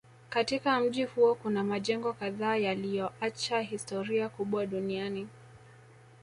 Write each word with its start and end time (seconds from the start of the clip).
Katika 0.29 0.79
mji 0.79 1.03
huo 1.03 1.35
kuna 1.35 1.63
majengo 1.63 2.13
kadhaa 2.13 2.55
yaliyoacha 2.57 3.61
historia 3.61 4.29
kubwa 4.29 4.65
duniani 4.65 5.27